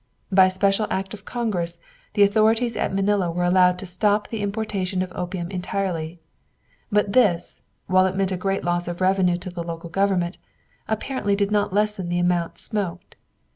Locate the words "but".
6.91-7.13